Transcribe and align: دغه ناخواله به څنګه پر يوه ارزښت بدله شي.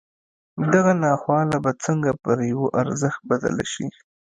دغه 0.73 0.93
ناخواله 1.03 1.57
به 1.63 1.71
څنګه 1.83 2.11
پر 2.23 2.37
يوه 2.51 2.67
ارزښت 2.81 3.19
بدله 3.29 3.65
شي. 3.73 3.87